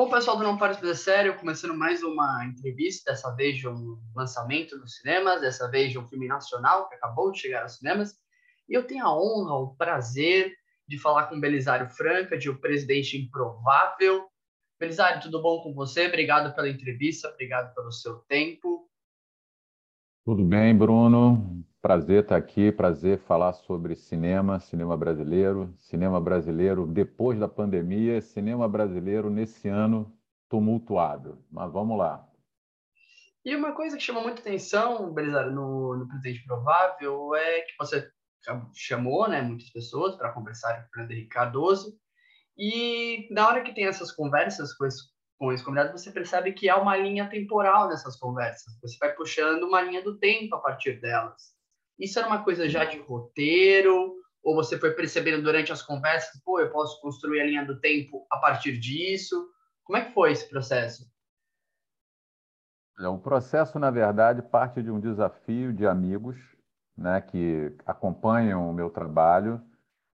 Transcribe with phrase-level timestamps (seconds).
[0.00, 3.98] Bom, pessoal do Não Para de Sério, começando mais uma entrevista, dessa vez de um
[4.16, 8.14] lançamento nos cinemas, dessa vez de um filme nacional que acabou de chegar aos cinemas.
[8.66, 10.56] E eu tenho a honra, o prazer
[10.88, 14.26] de falar com Belisário Franca, de O Presidente Improvável.
[14.78, 16.06] Belisário, tudo bom com você?
[16.06, 18.88] Obrigado pela entrevista, obrigado pelo seu tempo.
[20.24, 21.62] Tudo bem, Bruno.
[21.82, 28.68] Prazer estar aqui, prazer falar sobre cinema, cinema brasileiro, cinema brasileiro depois da pandemia, cinema
[28.68, 30.14] brasileiro nesse ano
[30.46, 31.42] tumultuado.
[31.50, 32.28] Mas vamos lá.
[33.42, 38.10] E uma coisa que chama muita atenção, Belisário, no, no Presidente Provável é que você
[38.74, 41.98] chamou né, muitas pessoas para conversar com o Henrique Cardoso
[42.58, 45.04] e na hora que tem essas conversas com esse,
[45.38, 48.78] com esse convidado, você percebe que há uma linha temporal nessas conversas.
[48.82, 51.58] Você vai puxando uma linha do tempo a partir delas.
[52.00, 54.14] Isso era uma coisa já de roteiro?
[54.42, 58.26] Ou você foi percebendo durante as conversas, pô, eu posso construir a linha do tempo
[58.30, 59.46] a partir disso?
[59.84, 61.04] Como é que foi esse processo?
[62.98, 66.38] É, o processo, na verdade, parte de um desafio de amigos
[66.96, 69.60] né, que acompanham o meu trabalho.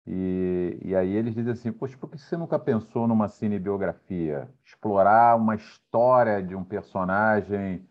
[0.07, 4.47] E, e aí eles dizem assim: Poxa, por que você nunca pensou numa cinebiografia?
[4.63, 7.87] Explorar uma história de um personagem,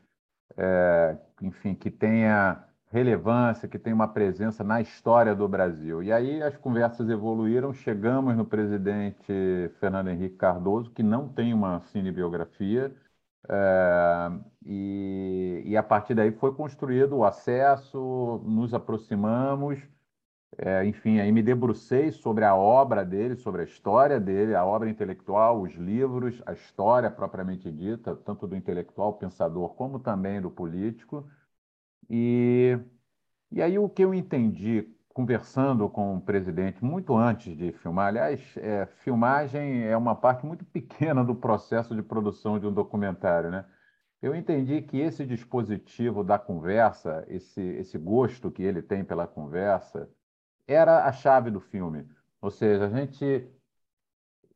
[0.57, 6.01] é, enfim, que tenha relevância, que tem uma presença na história do Brasil.
[6.01, 9.33] E aí as conversas evoluíram, chegamos no presidente
[9.81, 12.95] Fernando Henrique Cardoso, que não tem uma cinebiografia,
[13.49, 14.31] é,
[14.65, 19.79] e, e, a partir daí foi construído o acesso, nos aproximamos,
[20.57, 24.89] é, enfim, aí me debrucei sobre a obra dele, sobre a história dele, a obra
[24.89, 31.29] intelectual, os livros, a história propriamente dita, tanto do intelectual, pensador, como também do político.
[32.11, 32.79] E,
[33.51, 38.57] e aí o que eu entendi conversando com o presidente muito antes de filmar, aliás,
[38.57, 43.65] é, filmagem é uma parte muito pequena do processo de produção de um documentário, né?
[44.21, 50.09] Eu entendi que esse dispositivo da conversa, esse, esse gosto que ele tem pela conversa,
[50.67, 52.09] era a chave do filme.
[52.41, 53.47] Ou seja, a gente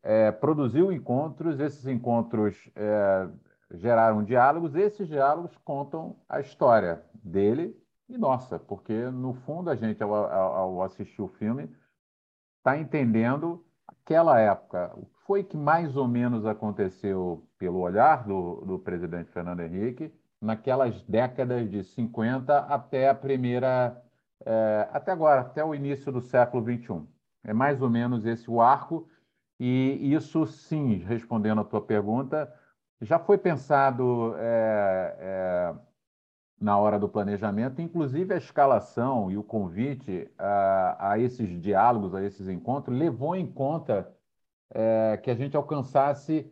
[0.02, 3.28] é, produziu encontros, esses encontros é,
[3.70, 7.76] geraram diálogos, esses diálogos contam a história dele
[8.08, 11.68] e nossa, porque no fundo a gente, ao, ao assistir o filme,
[12.56, 18.62] está entendendo aquela época, o que foi que mais ou menos aconteceu pelo olhar do,
[18.64, 24.02] do presidente Fernando Henrique naquelas décadas de 50 até a primeira,
[24.46, 27.06] é, até agora, até o início do século 21.
[27.44, 29.08] É mais ou menos esse o arco,
[29.60, 32.50] e isso sim, respondendo à tua pergunta,
[33.00, 35.74] já foi pensado é, é,
[36.60, 42.22] na hora do planejamento, inclusive a escalação e o convite a, a esses diálogos, a
[42.22, 44.12] esses encontros, levou em conta
[44.70, 46.50] é, que a gente alcançasse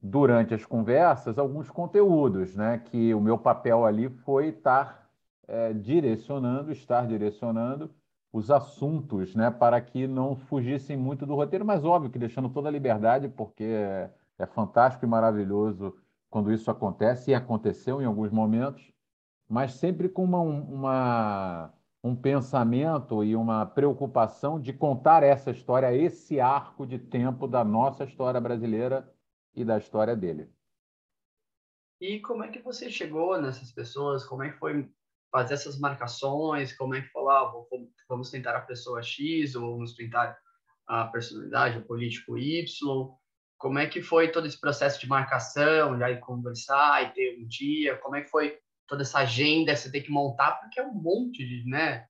[0.00, 2.78] durante as conversas alguns conteúdos, né?
[2.78, 5.08] Que o meu papel ali foi estar
[5.48, 7.90] é, direcionando, estar direcionando
[8.32, 9.50] os assuntos, né?
[9.50, 14.08] Para que não fugissem muito do roteiro, mas óbvio que deixando toda a liberdade, porque
[14.38, 15.96] é, fantástico e maravilhoso
[16.30, 18.96] quando isso acontece e aconteceu em alguns momentos
[19.48, 26.40] mas sempre com uma, uma, um pensamento e uma preocupação de contar essa história, esse
[26.40, 29.12] arco de tempo da nossa história brasileira
[29.54, 30.50] e da história dele.
[32.00, 34.24] E como é que você chegou nessas pessoas?
[34.24, 34.90] Como é que foi
[35.32, 36.76] fazer essas marcações?
[36.76, 37.52] Como é que falar, ah,
[38.08, 40.36] vamos tentar a pessoa X ou vamos tentar
[40.86, 42.66] a personalidade, o político Y?
[43.58, 47.96] Como é que foi todo esse processo de marcação, de conversar e ter um dia?
[47.96, 51.44] Como é que foi toda essa agenda você tem que montar, porque é um monte
[51.46, 52.06] de, né?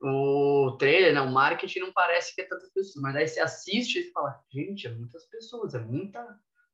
[0.00, 1.20] O trailer, né?
[1.20, 4.86] o marketing não parece que é tantas pessoas, mas aí você assiste e fala, gente,
[4.86, 6.22] é muitas pessoas, é muita,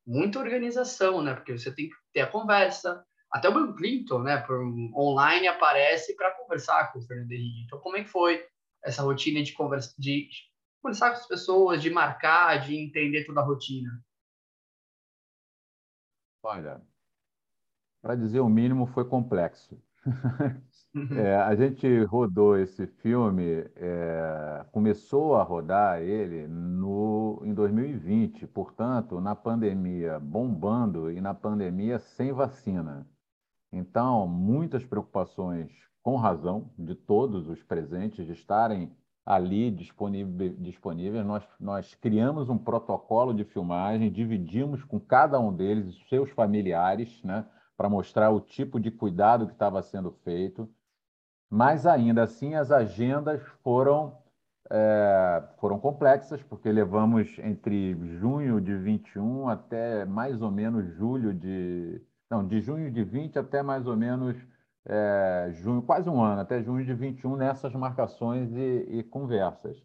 [0.04, 1.34] muita organização, né?
[1.34, 3.04] Porque você tem que ter a conversa.
[3.30, 4.60] Até o Bill Clinton, né, por
[4.94, 7.62] online aparece para conversar com o Fernando Henrique.
[7.64, 8.44] Então, como é que foi
[8.84, 10.28] essa rotina de conversa, de
[10.82, 14.04] conversar com as pessoas, de marcar, de entender toda a rotina?
[16.42, 16.82] Olha,
[18.02, 19.80] para dizer o mínimo, foi complexo.
[21.16, 29.18] É, a gente rodou esse filme, é, começou a rodar ele no, em 2020, portanto,
[29.18, 33.08] na pandemia bombando e na pandemia sem vacina.
[33.72, 41.24] Então, muitas preocupações, com razão, de todos os presentes, de estarem ali disponíveis.
[41.24, 47.46] Nós, nós criamos um protocolo de filmagem, dividimos com cada um deles, seus familiares, né?
[47.76, 50.68] para mostrar o tipo de cuidado que estava sendo feito,
[51.50, 54.16] mas ainda assim as agendas foram
[54.70, 62.00] é, foram complexas, porque levamos entre junho de 21 até mais ou menos julho de.
[62.30, 64.34] Não, de junho de 20 até mais ou menos
[64.86, 69.82] é, junho, quase um ano, até junho de 21, nessas marcações e, e conversas.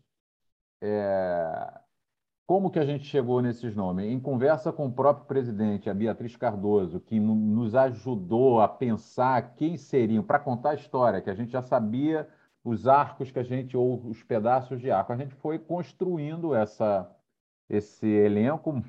[0.82, 1.82] É,
[2.48, 4.06] como que a gente chegou nesses nomes?
[4.06, 9.78] Em conversa com o próprio presidente, a Beatriz Cardoso, que nos ajudou a pensar quem
[9.78, 12.28] seriam, para contar a história, que a gente já sabia
[12.64, 15.12] os arcos que a gente, ou os pedaços de arco.
[15.12, 17.10] A gente foi construindo essa,
[17.70, 18.82] esse elenco,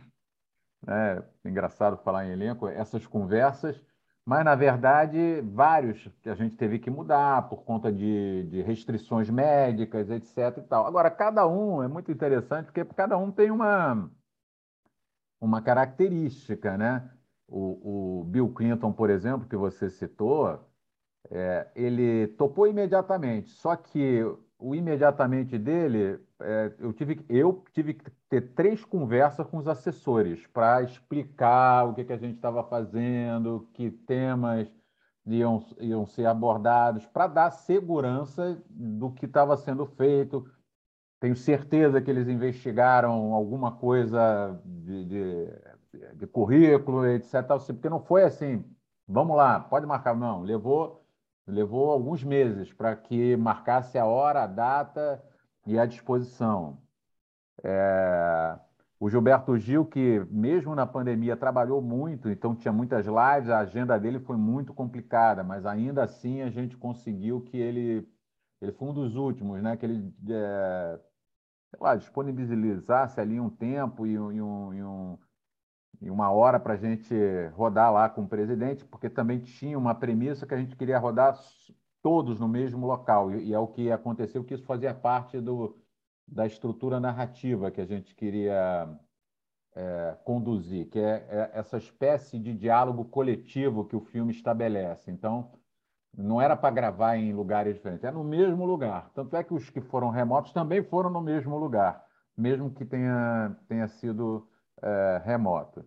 [0.86, 1.22] né?
[1.44, 3.82] engraçado falar em elenco, essas conversas,
[4.28, 9.30] mas, na verdade, vários que a gente teve que mudar por conta de, de, restrições
[9.30, 10.58] médicas, etc.
[10.58, 10.86] E tal.
[10.86, 14.10] Agora, cada um é muito interessante, porque cada um tem uma,
[15.40, 16.76] uma característica.
[16.76, 17.10] Né?
[17.48, 20.60] O, o Bill Clinton, por exemplo, que você citou,
[21.30, 24.22] é, ele topou imediatamente, só que
[24.58, 30.46] o imediatamente dele, é, eu, tive, eu tive que ter três conversas com os assessores
[30.48, 34.68] para explicar o que, que a gente estava fazendo, que temas
[35.24, 40.44] iam, iam ser abordados, para dar segurança do que estava sendo feito.
[41.20, 45.46] Tenho certeza que eles investigaram alguma coisa de, de,
[46.14, 47.46] de currículo, etc.
[47.66, 48.64] Porque não foi assim,
[49.06, 50.42] vamos lá, pode marcar, não.
[50.42, 51.04] Levou
[51.48, 55.22] Levou alguns meses para que marcasse a hora, a data
[55.66, 56.78] e a disposição.
[57.64, 58.58] É...
[59.00, 63.98] O Gilberto Gil, que mesmo na pandemia trabalhou muito, então tinha muitas lives, a agenda
[63.98, 68.08] dele foi muito complicada, mas ainda assim a gente conseguiu que ele,
[68.60, 69.76] ele foi um dos últimos, né?
[69.76, 70.98] Que ele é,
[71.80, 74.82] lá, disponibilizasse ali um tempo e, um, e um, e
[76.02, 77.14] uma hora para a gente
[77.54, 81.38] rodar lá com o presidente, porque também tinha uma premissa que a gente queria rodar
[82.02, 85.76] todos no mesmo local, e, e é o que aconteceu, que isso fazia parte do,
[86.26, 88.88] da estrutura narrativa que a gente queria
[89.74, 95.10] é, conduzir, que é, é, essa espécie de diálogo coletivo que o filme estabelece.
[95.10, 95.52] Então,
[96.16, 99.10] não era para gravar em lugares diferentes, era no mesmo lugar.
[99.14, 102.04] Tanto é que os que foram remotos também foram no mesmo lugar,
[102.36, 104.47] mesmo que tenha, tenha sido
[104.82, 105.84] é, remota.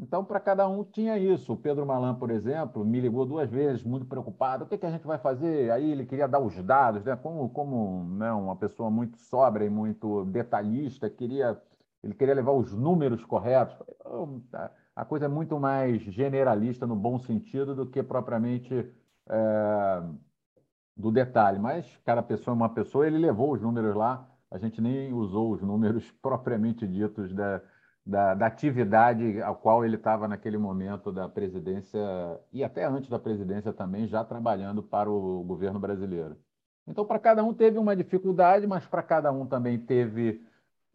[0.00, 1.52] Então, para cada um tinha isso.
[1.52, 4.64] O Pedro Malan, por exemplo, me ligou duas vezes, muito preocupado.
[4.64, 5.70] O que, que a gente vai fazer?
[5.70, 7.14] Aí ele queria dar os dados, né?
[7.16, 11.60] como, como né, uma pessoa muito sóbria e muito detalhista, queria,
[12.02, 13.76] ele queria levar os números corretos.
[14.96, 18.90] A coisa é muito mais generalista, no bom sentido, do que propriamente
[19.28, 20.02] é,
[20.96, 21.58] do detalhe.
[21.58, 24.26] Mas cada pessoa é uma pessoa, ele levou os números lá.
[24.50, 27.60] A gente nem usou os números propriamente ditos da
[28.04, 32.00] da, da atividade a qual ele estava naquele momento da presidência
[32.52, 36.36] e até antes da presidência também, já trabalhando para o governo brasileiro.
[36.86, 40.44] Então, para cada um teve uma dificuldade, mas para cada um também teve.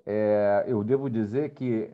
[0.06, 1.92] É, eu devo dizer que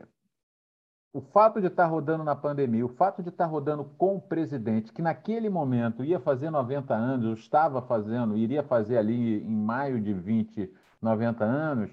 [1.13, 4.91] o fato de estar rodando na pandemia, o fato de estar rodando com o presidente,
[4.93, 10.13] que naquele momento ia fazer 90 anos, estava fazendo, iria fazer ali em maio de
[10.13, 11.91] 20, 90 anos,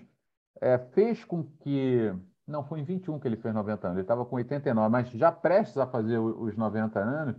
[0.61, 2.13] é, fez com que
[2.49, 3.97] não, foi em 21 que ele fez 90 anos.
[3.99, 7.37] Ele estava com 89, mas já prestes a fazer os 90 anos,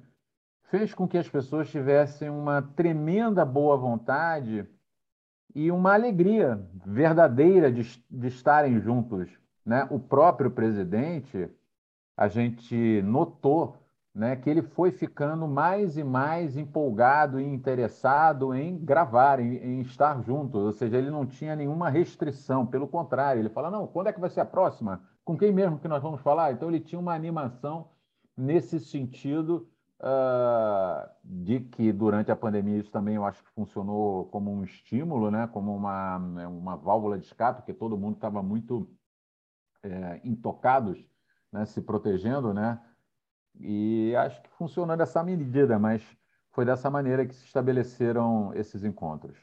[0.70, 4.68] fez com que as pessoas tivessem uma tremenda boa vontade
[5.56, 9.30] e uma alegria verdadeira de, de estarem juntos.
[9.66, 9.88] Né?
[9.90, 11.50] O próprio presidente,
[12.16, 13.78] a gente notou
[14.20, 19.80] né, que ele foi ficando mais e mais empolgado e interessado em gravar, em, em,
[19.80, 20.58] estar junto.
[20.58, 24.20] Ou seja, ele não tinha nenhuma restrição, pelo contrário, ele fala: não, quando é que
[24.20, 25.02] vai ser a próxima?
[25.24, 26.52] Com quem mesmo que nós vamos falar?
[26.52, 27.92] Então, ele tinha uma animação
[28.36, 29.70] nesse sentido.
[30.02, 35.30] Uh, de que durante a pandemia isso também eu acho que funcionou como um estímulo,
[35.30, 35.46] né?
[35.48, 38.90] como uma, uma válvula de escape, porque todo mundo estava muito
[39.84, 41.06] é, intocados,
[41.52, 41.66] né?
[41.66, 42.80] se protegendo, né?
[43.60, 46.02] E acho que funcionou dessa medida, mas
[46.52, 49.38] foi dessa maneira que se estabeleceram esses encontros.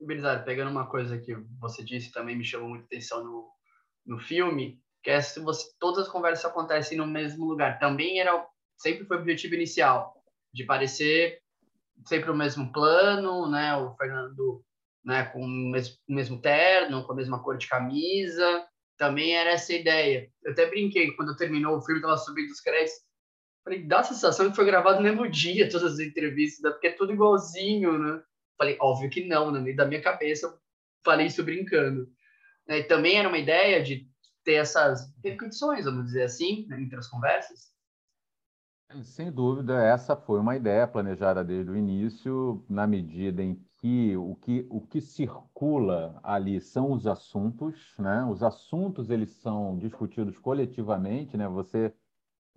[0.00, 3.50] Belisário, pegando uma coisa que você disse também me chamou muita atenção no,
[4.04, 7.78] no filme, que é se você, todas as conversas acontecem no mesmo lugar.
[7.78, 8.46] Também era
[8.76, 10.14] sempre foi o objetivo inicial
[10.52, 11.40] de parecer
[12.04, 13.74] sempre o mesmo plano, né?
[13.76, 14.62] O Fernando,
[15.04, 20.30] né, com o mesmo terno, com a mesma cor de camisa, também era essa ideia.
[20.42, 23.04] Eu até brinquei, quando terminou o filme, estava subindo os créditos.
[23.64, 26.70] Falei, dá a sensação que foi gravado no mesmo dia, todas as entrevistas, né?
[26.70, 28.22] porque é tudo igualzinho, né?
[28.56, 29.72] Falei, óbvio que não, né?
[29.72, 30.54] Da minha cabeça, eu
[31.04, 32.08] falei isso brincando.
[32.68, 34.08] E também era uma ideia de
[34.44, 36.80] ter essas repetições, vamos dizer assim, né?
[36.80, 37.72] entre as conversas.
[39.02, 44.34] Sem dúvida, essa foi uma ideia planejada desde o início, na medida em que o
[44.36, 48.24] que o que circula ali são os assuntos, né?
[48.24, 51.48] Os assuntos eles são discutidos coletivamente, né?
[51.48, 51.92] Você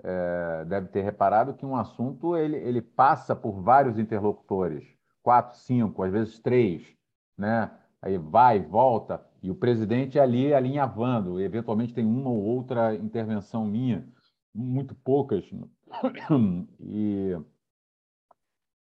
[0.04, 4.86] é, deve ter reparado que um assunto ele, ele passa por vários interlocutores,
[5.22, 6.88] quatro, cinco, às vezes três,
[7.38, 7.72] né?
[8.02, 14.08] Aí vai, volta, e o presidente ali alinhavando, eventualmente tem uma ou outra intervenção minha,
[14.54, 15.44] muito poucas,
[16.80, 17.38] e,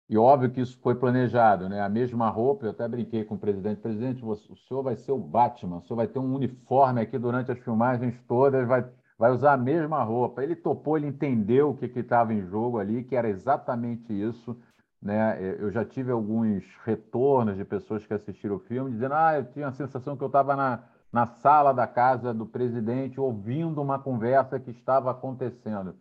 [0.10, 1.82] e óbvio que isso foi planejado, né?
[1.82, 5.18] A mesma roupa, eu até brinquei com o presidente, presidente, o senhor vai ser o
[5.18, 8.86] Batman, o senhor vai ter um uniforme aqui durante as filmagens todas, vai
[9.18, 10.44] vai usar a mesma roupa.
[10.44, 14.58] Ele topou, ele entendeu o que estava em jogo ali, que era exatamente isso.
[15.02, 15.56] Né?
[15.60, 19.68] Eu já tive alguns retornos de pessoas que assistiram o filme, dizendo: Ah, eu tinha
[19.68, 24.60] a sensação que eu estava na, na sala da casa do presidente, ouvindo uma conversa
[24.60, 25.96] que estava acontecendo.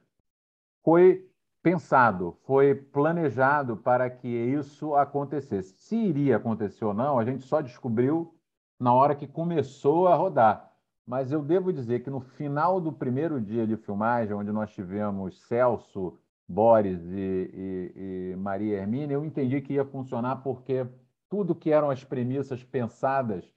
[0.82, 1.28] Foi
[1.64, 5.74] pensado, foi planejado para que isso acontecesse.
[5.78, 8.34] Se iria acontecer ou não, a gente só descobriu
[8.78, 10.70] na hora que começou a rodar.
[11.06, 15.40] Mas eu devo dizer que no final do primeiro dia de filmagem, onde nós tivemos
[15.48, 20.86] Celso, Boris e, e, e Maria Hermínia, eu entendi que ia funcionar porque
[21.30, 23.50] tudo que eram as premissas pensadas,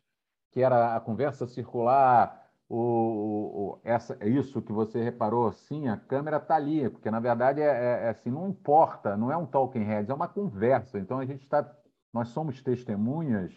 [0.51, 6.37] que era a conversa circular, o, o, essa, isso que você reparou, sim, a câmera
[6.37, 9.83] está ali, porque na verdade é, é, é, assim, não importa, não é um talking
[9.83, 10.99] heads, é uma conversa.
[10.99, 11.69] Então a gente está,
[12.13, 13.53] nós somos testemunhas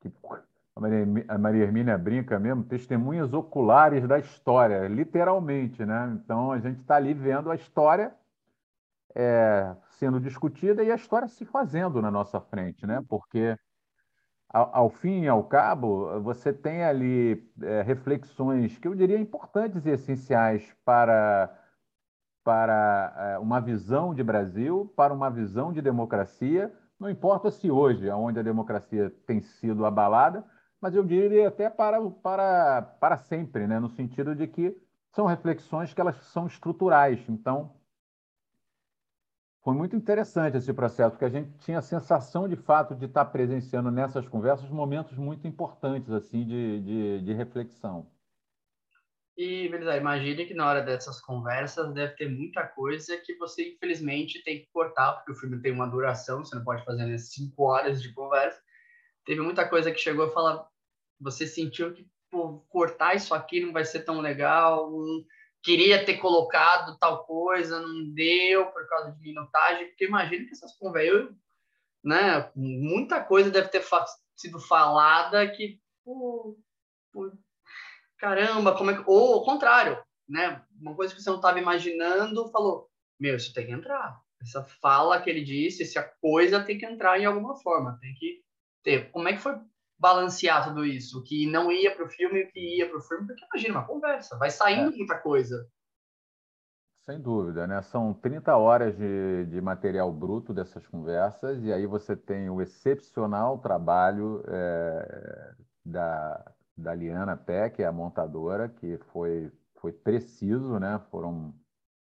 [0.00, 0.10] que
[0.74, 6.18] a Maria, a Maria Hermínia brinca mesmo, testemunhas oculares da história, literalmente, né?
[6.22, 8.14] Então a gente está ali vendo a história
[9.14, 13.02] é, sendo discutida e a história se fazendo na nossa frente, né?
[13.08, 13.56] Porque
[14.56, 19.84] ao, ao fim e ao cabo você tem ali é, reflexões que eu diria importantes
[19.84, 21.54] e essenciais para
[22.42, 26.72] para é, uma visão de Brasil, para uma visão de democracia.
[26.98, 30.44] Não importa se hoje, onde a democracia tem sido abalada,
[30.80, 33.80] mas eu diria até para, para, para sempre, né?
[33.80, 37.18] no sentido de que são reflexões que elas são estruturais.
[37.28, 37.72] Então,
[39.66, 43.24] foi muito interessante esse processo, porque a gente tinha a sensação, de fato, de estar
[43.24, 48.06] presenciando nessas conversas momentos muito importantes assim de, de, de reflexão.
[49.36, 54.44] E, beleza, imagine que na hora dessas conversas deve ter muita coisa que você, infelizmente,
[54.44, 58.00] tem que cortar, porque o filme tem uma duração, você não pode fazer cinco horas
[58.00, 58.62] de conversa
[59.26, 60.64] teve muita coisa que chegou a falar,
[61.20, 64.90] você sentiu que pô, cortar isso aqui não vai ser tão legal,
[65.66, 70.76] queria ter colocado tal coisa, não deu por causa de minutagem, porque imagina que essas
[70.76, 71.34] conversas,
[72.04, 74.06] né, muita coisa deve ter fa
[74.36, 76.56] sido falada que, pô,
[77.12, 77.32] pô,
[78.16, 79.02] caramba, como é que...
[79.08, 83.66] Ou ao contrário, né, uma coisa que você não estava imaginando, falou, meu, isso tem
[83.66, 84.22] que entrar.
[84.40, 88.40] Essa fala que ele disse, essa coisa tem que entrar em alguma forma, tem que
[88.84, 89.10] ter.
[89.10, 89.58] Como é que foi
[89.98, 91.18] balancear tudo isso?
[91.18, 93.26] O que não ia para o filme e o que ia para o filme?
[93.26, 94.96] Porque imagina, uma conversa, vai saindo é.
[94.96, 95.68] muita coisa.
[97.08, 97.80] Sem dúvida, né?
[97.82, 103.58] São 30 horas de, de material bruto dessas conversas, e aí você tem o excepcional
[103.58, 107.40] trabalho é, da, da Liana
[107.72, 111.00] que é a montadora, que foi, foi preciso, né?
[111.10, 111.54] Foram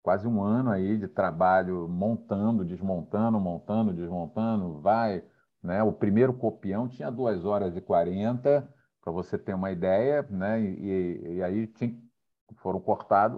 [0.01, 5.21] quase um ano aí de trabalho montando, desmontando, montando, desmontando, vai
[5.67, 5.83] né?
[5.83, 8.67] O primeiro copião tinha 2 horas e 40,
[9.01, 10.61] para você ter uma ideia, né?
[10.61, 11.93] e, e aí tinha,
[12.55, 13.37] foram cortados,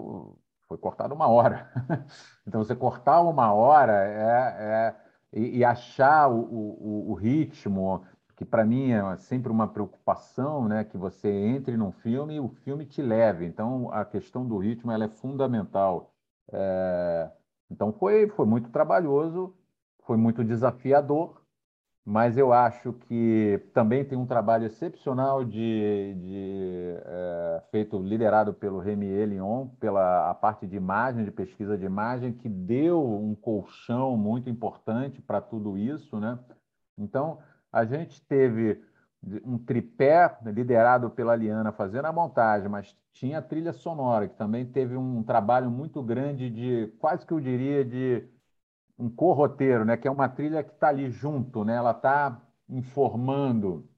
[0.68, 1.72] foi cortado uma hora.
[2.48, 4.96] então, você cortar uma hora é, é
[5.34, 8.04] e, e, achar o, o, o ritmo,
[8.36, 10.84] que para mim é sempre uma preocupação, né?
[10.84, 13.46] que você entre num filme e o filme te leve.
[13.46, 16.14] Então, a questão do ritmo ela é fundamental.
[16.52, 17.32] É,
[17.72, 19.56] então, foi, foi muito trabalhoso,
[20.04, 21.40] foi muito desafiador,
[22.06, 28.80] mas eu acho que também tem um trabalho excepcional de, de é, feito liderado pelo
[28.80, 34.18] Remy Lyon, pela a parte de imagem, de pesquisa de imagem, que deu um colchão
[34.18, 36.40] muito importante para tudo isso, né?
[36.98, 37.40] Então,
[37.72, 38.82] a gente teve
[39.44, 44.66] um tripé liderado pela Liana fazendo a montagem, mas tinha a trilha sonora, que também
[44.66, 48.24] teve um trabalho muito grande de, quase que eu diria, de
[49.00, 53.90] um corroteiro, né, que é uma trilha que está ali junto, né, ela está informando,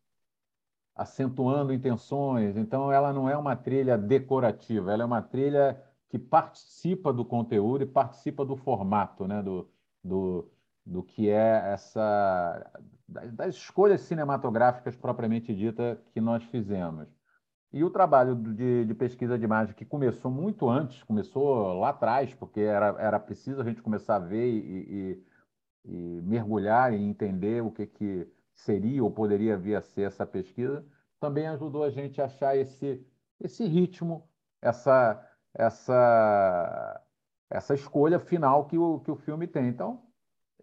[0.95, 2.55] acentuando intenções.
[2.55, 7.83] Então, ela não é uma trilha decorativa, ela é uma trilha que participa do conteúdo
[7.83, 9.67] e participa do formato, né, do,
[10.03, 10.51] do,
[10.85, 12.71] do que é essa
[13.07, 17.07] das escolhas cinematográficas propriamente dita que nós fizemos.
[17.73, 22.33] E o trabalho de, de, pesquisa de imagem, que começou muito antes, começou lá atrás,
[22.33, 25.25] porque era, era preciso a gente começar a ver e, e,
[25.85, 30.85] e mergulhar e entender o que, que seria ou poderia vir a ser essa pesquisa,
[31.19, 33.05] também ajudou a gente a achar esse,
[33.39, 34.27] esse ritmo,
[34.61, 37.01] essa, essa,
[37.49, 39.67] essa escolha final que o, que o filme tem.
[39.67, 40.03] Então,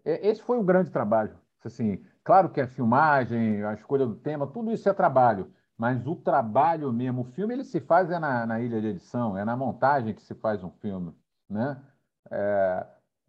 [0.05, 1.37] esse foi o grande trabalho.
[1.63, 6.13] Assim, claro que a filmagem, a escolha do tema, tudo isso é trabalho, mas o
[6.15, 9.55] trabalho mesmo, o filme, ele se faz é na, na ilha de edição, é na
[9.55, 11.15] montagem que se faz um filme,
[11.49, 11.81] né?
[12.29, 12.87] É,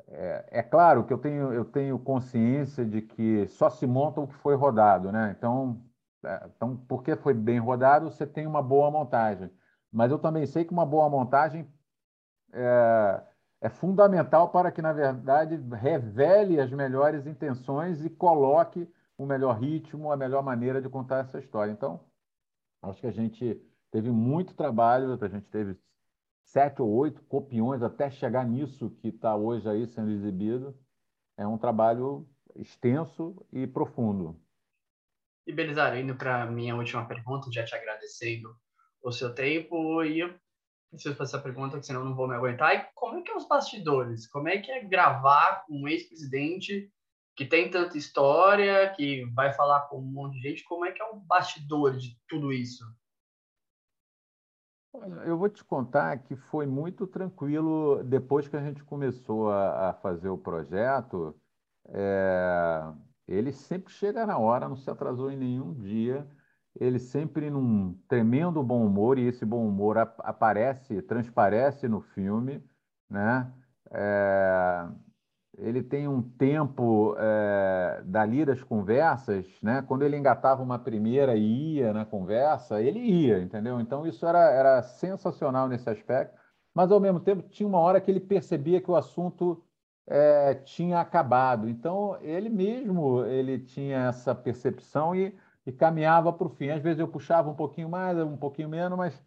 [0.08, 4.26] é, é, claro que eu tenho, eu tenho consciência de que só se monta o
[4.26, 5.34] que foi rodado, né?
[5.38, 5.80] Então,
[6.24, 9.50] é, então, porque foi bem rodado, você tem uma boa montagem.
[9.92, 11.72] Mas eu também sei que uma boa montagem
[12.52, 13.22] é,
[13.60, 20.10] é fundamental para que, na verdade, revele as melhores intenções e coloque o melhor ritmo,
[20.10, 21.70] a melhor maneira de contar essa história.
[21.72, 22.00] Então,
[22.82, 23.60] acho que a gente
[23.90, 25.76] teve muito trabalho, a gente teve
[26.44, 30.76] sete ou oito copiões até chegar nisso que está hoje aí sendo exibido.
[31.36, 34.40] É um trabalho extenso e profundo.
[35.46, 38.54] E Belisário, indo para minha última pergunta, já te agradecendo
[39.02, 40.34] o seu tempo, e eu
[40.90, 42.74] preciso fazer essa pergunta, que senão não vou me aguentar.
[42.74, 44.26] E como é que é os bastidores?
[44.28, 46.92] Como é que é gravar com um ex-presidente
[47.40, 50.64] que tem tanta história, que vai falar com um monte de gente?
[50.64, 52.84] Como é que é o bastidor de tudo isso?
[55.24, 59.94] Eu vou te contar que foi muito tranquilo depois que a gente começou a, a
[59.94, 61.34] fazer o projeto.
[61.88, 62.92] É,
[63.26, 66.28] ele sempre chega na hora, não se atrasou em nenhum dia.
[66.78, 72.62] Ele sempre num tremendo bom humor e esse bom humor aparece, transparece no filme,
[73.08, 73.50] né?
[73.90, 74.86] É,
[75.58, 79.82] ele tem um tempo é, dali das conversas, né?
[79.82, 83.80] Quando ele engatava uma primeira e ia na conversa, ele ia, entendeu?
[83.80, 86.38] Então isso era, era sensacional nesse aspecto,
[86.74, 89.62] mas ao mesmo tempo tinha uma hora que ele percebia que o assunto
[90.06, 91.68] é, tinha acabado.
[91.68, 96.70] Então ele mesmo ele tinha essa percepção e, e caminhava para o fim.
[96.70, 99.22] Às vezes eu puxava um pouquinho mais, um pouquinho menos, mas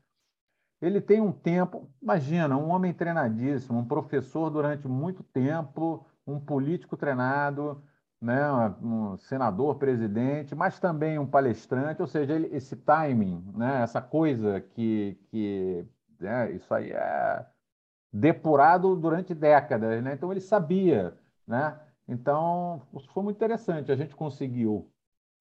[0.81, 1.89] ele tem um tempo.
[2.01, 7.83] Imagina, um homem treinadíssimo, um professor durante muito tempo um político treinado,
[8.21, 8.39] né,
[8.81, 14.61] um senador, presidente, mas também um palestrante, ou seja, ele, esse timing, né, essa coisa
[14.61, 15.85] que, que
[16.19, 17.45] né, isso aí é
[18.13, 20.13] depurado durante décadas, né?
[20.13, 21.79] Então ele sabia, né?
[22.07, 23.91] Então foi muito interessante.
[23.91, 24.91] A gente conseguiu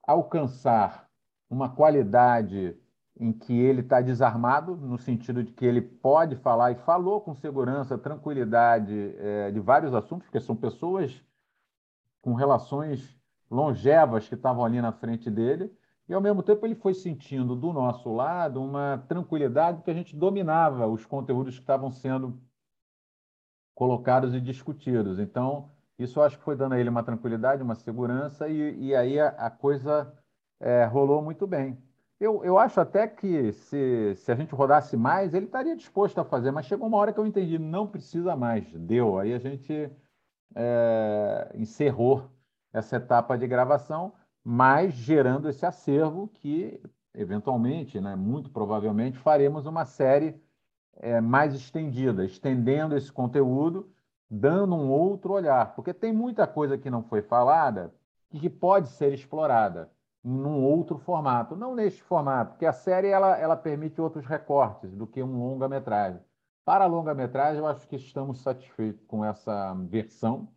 [0.03, 1.09] alcançar
[1.51, 2.75] uma qualidade
[3.19, 7.35] em que ele está desarmado, no sentido de que ele pode falar e falou com
[7.35, 11.23] segurança, tranquilidade é, de vários assuntos, porque são pessoas
[12.21, 13.17] com relações
[13.51, 15.71] longevas que estavam ali na frente dele,
[16.09, 20.17] e ao mesmo tempo ele foi sentindo do nosso lado uma tranquilidade que a gente
[20.17, 22.41] dominava os conteúdos que estavam sendo
[23.75, 25.19] colocados e discutidos.
[25.19, 29.19] Então, isso acho que foi dando a ele uma tranquilidade, uma segurança, e, e aí
[29.21, 30.13] a, a coisa
[30.61, 31.79] é, rolou muito bem.
[32.23, 36.25] Eu, eu acho até que se, se a gente rodasse mais, ele estaria disposto a
[36.25, 39.19] fazer, mas chegou uma hora que eu entendi, não precisa mais, deu.
[39.19, 39.91] Aí a gente
[40.55, 42.31] é, encerrou
[42.73, 44.13] essa etapa de gravação,
[44.45, 46.81] mas gerando esse acervo que,
[47.13, 50.41] eventualmente, né, muito provavelmente, faremos uma série
[50.99, 53.93] é, mais estendida, estendendo esse conteúdo,
[54.31, 57.93] dando um outro olhar, porque tem muita coisa que não foi falada
[58.31, 59.91] e que pode ser explorada
[60.25, 65.07] num outro formato, não neste formato, porque a série ela, ela permite outros recortes do
[65.07, 66.21] que um longa-metragem.
[66.65, 70.49] Para a longa-metragem, eu acho que estamos satisfeitos com essa versão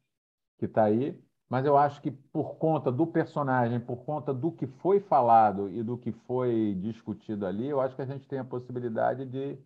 [0.59, 4.67] que está aí, mas eu acho que por conta do personagem, por conta do que
[4.67, 8.45] foi falado e do que foi discutido ali, eu acho que a gente tem a
[8.45, 9.57] possibilidade de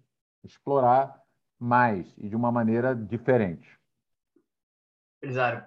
[0.44, 1.22] explorar
[1.60, 3.78] mais e de uma maneira diferente.
[5.22, 5.66] Elisário,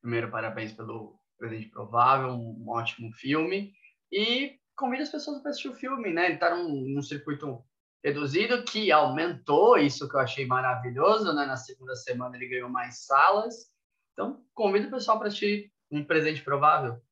[0.00, 3.74] primeiro parabéns pelo Presente Provável, um ótimo filme.
[4.12, 6.26] E convido as pessoas para assistir o filme, né?
[6.26, 7.64] Ele está num, num, circuito
[8.04, 11.44] reduzido que aumentou, isso que eu achei maravilhoso, né?
[11.44, 13.72] Na segunda semana ele ganhou mais salas.
[14.12, 17.02] Então, convido o pessoal para assistir Um Presente Provável.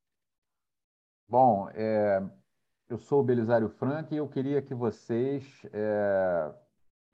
[1.29, 2.23] Bom, é,
[2.89, 6.55] eu sou o Belisário Frank e eu queria que vocês é,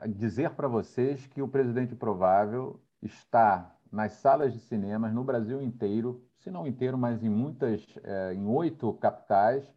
[0.06, 6.25] dizer para vocês que o Presidente Provável está nas salas de cinemas no Brasil inteiro,
[6.38, 9.74] se não inteiro, mas em muitas, é, em oito capitais,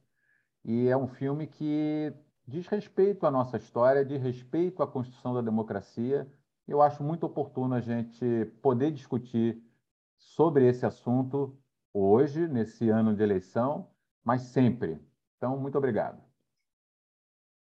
[0.63, 2.13] e é um filme que
[2.45, 6.31] diz respeito à nossa história, diz respeito à construção da democracia.
[6.67, 9.61] Eu acho muito oportuno a gente poder discutir
[10.17, 11.57] sobre esse assunto
[11.93, 13.89] hoje, nesse ano de eleição,
[14.23, 14.99] mas sempre.
[15.37, 16.21] Então, muito obrigado.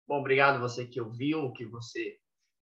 [0.06, 2.18] Bom, obrigado você que ouviu, que você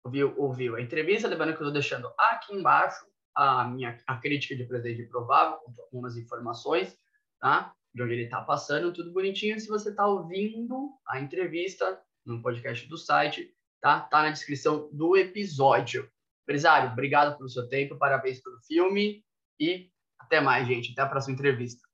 [0.03, 1.27] ouviu, ouviu a entrevista.
[1.27, 3.05] Lembrando que eu estou deixando aqui embaixo
[3.35, 6.97] a minha a crítica de presente provável, com algumas informações,
[7.39, 7.73] tá?
[7.93, 9.59] de onde ele está passando, tudo bonitinho.
[9.59, 14.01] Se você está ouvindo a entrevista no podcast do site, tá?
[14.01, 16.09] Tá na descrição do episódio.
[16.43, 19.23] Empresário, obrigado pelo seu tempo, parabéns pelo filme
[19.59, 20.91] e até mais, gente.
[20.91, 21.87] Até a próxima entrevista.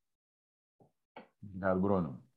[1.44, 2.29] Obrigado, Bruno.